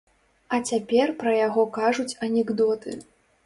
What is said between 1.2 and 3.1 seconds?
пра яго кажуць анекдоты.